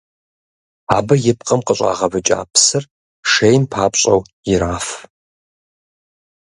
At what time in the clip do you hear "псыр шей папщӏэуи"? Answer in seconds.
2.53-4.29